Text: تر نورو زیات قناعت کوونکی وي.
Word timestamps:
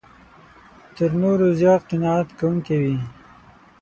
تر 0.95 1.09
نورو 1.21 1.47
زیات 1.59 1.81
قناعت 1.89 2.27
کوونکی 2.39 2.77
وي. 2.83 2.97